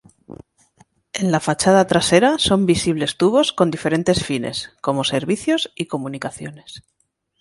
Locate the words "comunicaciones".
5.85-6.81